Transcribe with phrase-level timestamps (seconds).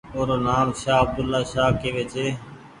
[0.13, 2.25] او رو نآم شاه عبدولآشاه ڪيوي ڇي۔